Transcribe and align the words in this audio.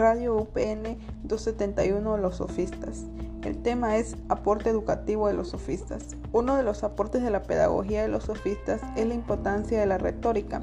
Radio 0.00 0.34
UPN 0.34 0.96
271 1.24 2.16
Los 2.16 2.36
sofistas. 2.36 3.04
El 3.44 3.60
tema 3.60 3.98
es 3.98 4.16
aporte 4.30 4.70
educativo 4.70 5.28
de 5.28 5.34
los 5.34 5.50
sofistas. 5.50 6.16
Uno 6.32 6.56
de 6.56 6.62
los 6.62 6.84
aportes 6.84 7.22
de 7.22 7.28
la 7.28 7.42
pedagogía 7.42 8.00
de 8.00 8.08
los 8.08 8.24
sofistas 8.24 8.80
es 8.96 9.06
la 9.06 9.12
importancia 9.12 9.78
de 9.78 9.84
la 9.84 9.98
retórica. 9.98 10.62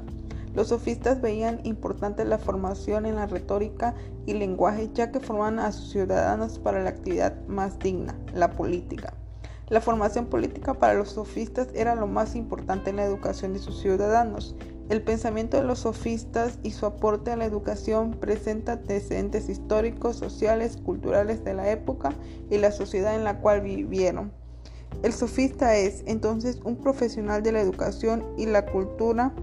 Los 0.56 0.70
sofistas 0.70 1.20
veían 1.20 1.60
importante 1.62 2.24
la 2.24 2.38
formación 2.38 3.06
en 3.06 3.14
la 3.14 3.26
retórica 3.26 3.94
y 4.26 4.34
lenguaje 4.34 4.90
ya 4.92 5.12
que 5.12 5.20
formaban 5.20 5.60
a 5.60 5.70
sus 5.70 5.92
ciudadanos 5.92 6.58
para 6.58 6.82
la 6.82 6.90
actividad 6.90 7.36
más 7.46 7.78
digna, 7.78 8.18
la 8.34 8.50
política. 8.50 9.14
La 9.68 9.80
formación 9.80 10.26
política 10.26 10.74
para 10.74 10.94
los 10.94 11.10
sofistas 11.10 11.68
era 11.76 11.94
lo 11.94 12.08
más 12.08 12.34
importante 12.34 12.90
en 12.90 12.96
la 12.96 13.04
educación 13.04 13.52
de 13.52 13.60
sus 13.60 13.80
ciudadanos. 13.80 14.56
El 14.88 15.02
pensamiento 15.02 15.58
de 15.58 15.64
los 15.64 15.80
sofistas 15.80 16.58
y 16.62 16.70
su 16.70 16.86
aporte 16.86 17.30
a 17.30 17.36
la 17.36 17.44
educación 17.44 18.12
presenta 18.12 18.72
antecedentes 18.72 19.50
históricos, 19.50 20.16
sociales, 20.16 20.78
culturales 20.78 21.44
de 21.44 21.52
la 21.52 21.70
época 21.70 22.14
y 22.50 22.56
la 22.56 22.72
sociedad 22.72 23.14
en 23.14 23.24
la 23.24 23.38
cual 23.40 23.60
vivieron. 23.60 24.32
El 25.02 25.12
sofista 25.12 25.76
es 25.76 26.02
entonces 26.06 26.60
un 26.64 26.76
profesional 26.76 27.42
de 27.42 27.52
la 27.52 27.60
educación 27.60 28.24
y 28.38 28.46
la 28.46 28.64
cultura 28.64 29.34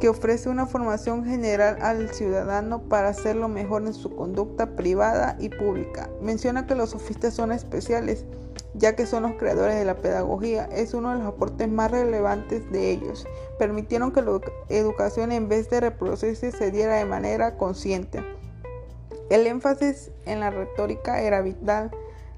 que 0.00 0.08
ofrece 0.08 0.48
una 0.48 0.66
formación 0.66 1.24
general 1.24 1.78
al 1.80 2.10
ciudadano 2.10 2.82
para 2.82 3.08
hacerlo 3.08 3.48
mejor 3.48 3.82
en 3.86 3.94
su 3.94 4.14
conducta 4.14 4.76
privada 4.76 5.36
y 5.40 5.48
pública. 5.48 6.08
Menciona 6.22 6.66
que 6.66 6.74
los 6.74 6.90
sofistas 6.90 7.34
son 7.34 7.50
especiales 7.50 8.24
ya 8.78 8.94
que 8.94 9.06
son 9.06 9.22
los 9.22 9.32
creadores 9.32 9.76
de 9.76 9.84
la 9.84 9.96
pedagogía, 9.96 10.68
es 10.72 10.94
uno 10.94 11.12
de 11.12 11.18
los 11.18 11.26
aportes 11.26 11.68
más 11.68 11.90
relevantes 11.90 12.70
de 12.70 12.90
ellos. 12.90 13.26
Permitieron 13.58 14.12
que 14.12 14.22
la 14.22 14.40
educación 14.68 15.32
en 15.32 15.48
vez 15.48 15.70
de 15.70 15.80
reproducirse 15.80 16.52
se 16.52 16.70
diera 16.70 16.96
de 16.96 17.04
manera 17.04 17.56
consciente. 17.56 18.22
El 19.30 19.46
énfasis 19.46 20.10
en 20.24 20.40
la 20.40 20.50
retórica 20.50 21.20
era 21.20 21.40
vital. 21.40 21.90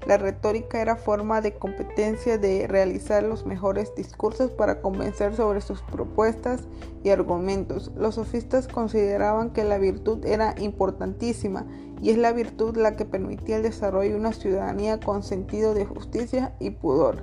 La 0.09 0.17
retórica 0.17 0.81
era 0.81 0.95
forma 0.95 1.39
de 1.39 1.53
competencia 1.53 2.39
de 2.39 2.65
realizar 2.65 3.21
los 3.21 3.45
mejores 3.45 3.93
discursos 3.93 4.49
para 4.49 4.81
convencer 4.81 5.35
sobre 5.35 5.61
sus 5.61 5.83
propuestas 5.83 6.61
y 7.03 7.11
argumentos. 7.11 7.91
Los 7.95 8.15
sofistas 8.15 8.67
consideraban 8.67 9.51
que 9.51 9.63
la 9.63 9.77
virtud 9.77 10.25
era 10.25 10.55
importantísima 10.57 11.67
y 12.01 12.09
es 12.09 12.17
la 12.17 12.31
virtud 12.31 12.75
la 12.75 12.95
que 12.95 13.05
permitía 13.05 13.57
el 13.57 13.61
desarrollo 13.61 14.09
de 14.09 14.15
una 14.15 14.33
ciudadanía 14.33 14.99
con 14.99 15.21
sentido 15.21 15.75
de 15.75 15.85
justicia 15.85 16.55
y 16.59 16.71
pudor. 16.71 17.17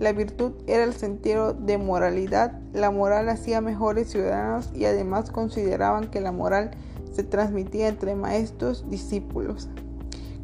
La 0.00 0.12
virtud 0.12 0.50
era 0.66 0.82
el 0.82 0.94
sentido 0.94 1.52
de 1.52 1.78
moralidad, 1.78 2.58
la 2.72 2.90
moral 2.90 3.28
hacía 3.28 3.60
mejores 3.60 4.10
ciudadanos 4.10 4.68
y 4.74 4.86
además 4.86 5.30
consideraban 5.30 6.10
que 6.10 6.20
la 6.20 6.32
moral 6.32 6.72
se 7.12 7.22
transmitía 7.22 7.86
entre 7.86 8.16
maestros 8.16 8.90
discípulos. 8.90 9.68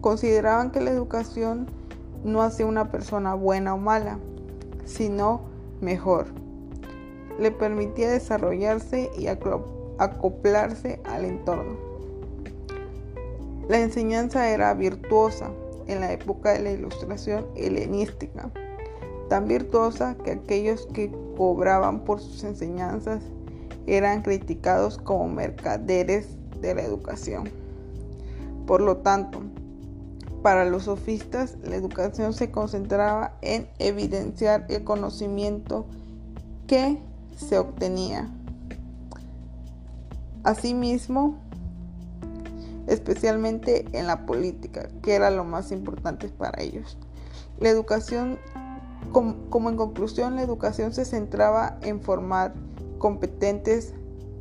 Consideraban 0.01 0.71
que 0.71 0.81
la 0.81 0.93
educación 0.93 1.67
no 2.25 2.43
hace 2.43 2.65
una 2.65 2.91
persona 2.91 3.35
buena 3.35 3.75
o 3.75 3.79
mala, 3.79 4.19
sino 4.85 5.43
mejor. 5.81 6.27
Le 7.39 7.51
permitía 7.51 8.11
desarrollarse 8.11 9.11
y 9.17 9.29
acoplarse 9.29 11.01
al 11.05 11.25
entorno. 11.25 11.77
La 13.69 13.81
enseñanza 13.81 14.49
era 14.51 14.73
virtuosa 14.75 15.51
en 15.87 16.01
la 16.01 16.13
época 16.13 16.53
de 16.53 16.61
la 16.61 16.71
ilustración 16.73 17.47
helenística, 17.55 18.51
tan 19.29 19.47
virtuosa 19.47 20.17
que 20.25 20.33
aquellos 20.33 20.87
que 20.93 21.13
cobraban 21.37 22.01
por 22.01 22.21
sus 22.21 22.45
enseñanzas 22.45 23.23
eran 23.87 24.23
criticados 24.23 24.99
como 24.99 25.29
mercaderes 25.29 26.29
de 26.61 26.75
la 26.75 26.83
educación. 26.83 27.51
Por 28.67 28.81
lo 28.81 28.99
tanto, 28.99 29.41
para 30.49 30.65
los 30.65 30.85
sofistas, 30.85 31.59
la 31.63 31.77
educación 31.77 32.33
se 32.33 32.51
concentraba 32.51 33.35
en 33.43 33.69
evidenciar 33.79 34.65
el 34.71 34.83
conocimiento 34.83 35.85
que 36.67 37.03
se 37.37 37.59
obtenía. 37.59 38.31
Asimismo, 40.45 41.37
especialmente 42.87 43.85
en 43.93 44.07
la 44.07 44.25
política, 44.25 44.89
que 45.03 45.17
era 45.17 45.31
lo 45.31 45.45
más 45.45 45.71
importante 45.71 46.31
para 46.31 46.63
ellos. 46.63 46.97
La 47.61 47.69
educación, 47.69 48.39
como, 49.13 49.69
en 49.69 49.77
conclusión, 49.77 50.35
la 50.35 50.41
educación 50.41 50.95
se 50.95 51.05
centraba 51.05 51.79
en 51.83 52.01
formar 52.01 52.55
competentes 52.97 53.93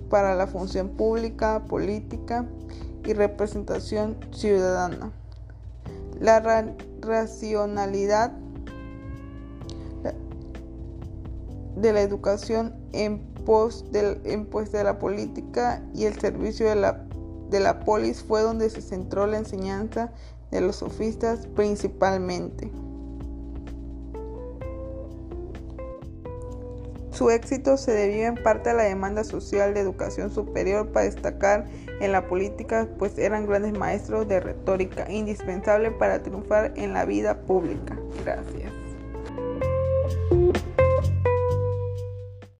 para 0.10 0.36
la 0.36 0.48
función 0.48 0.88
pública, 0.88 1.66
política 1.66 2.46
y 3.04 3.12
representación 3.12 4.16
ciudadana. 4.32 5.12
La 6.20 6.40
racionalidad 7.02 8.32
de 11.76 11.94
la 11.94 12.02
educación 12.02 12.76
en 12.92 13.20
pos, 13.46 13.86
de 13.92 14.84
la 14.84 15.00
política 15.00 15.84
y 15.94 16.06
el 16.06 16.20
servicio 16.20 16.68
de 16.68 16.76
la 16.76 17.08
de 17.50 17.60
la 17.60 17.80
polis 17.80 18.24
fue 18.24 18.42
donde 18.42 18.70
se 18.70 18.82
centró 18.82 19.28
la 19.28 19.38
enseñanza 19.38 20.12
de 20.52 20.62
los 20.62 20.78
sofistas 20.78 21.48
principalmente. 21.48 22.72
Su 27.18 27.32
éxito 27.32 27.78
se 27.78 27.94
debió 27.94 28.28
en 28.28 28.36
parte 28.36 28.70
a 28.70 28.74
la 28.76 28.84
demanda 28.84 29.24
social 29.24 29.74
de 29.74 29.80
educación 29.80 30.30
superior 30.30 30.90
para 30.90 31.08
destacar 31.08 31.66
en 32.00 32.12
la 32.12 32.28
política, 32.28 32.88
pues 33.00 33.18
eran 33.18 33.48
grandes 33.48 33.74
maestros 33.74 34.28
de 34.28 34.40
retórica, 34.40 35.10
indispensable 35.10 35.90
para 35.90 36.22
triunfar 36.22 36.74
en 36.76 36.94
la 36.94 37.06
vida 37.06 37.42
pública. 37.42 37.98
Gracias. 38.24 38.72